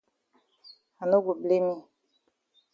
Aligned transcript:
I 1.01 1.03
no 1.09 1.17
go 1.25 1.31
blame 1.41 1.67
yi. 1.73 1.79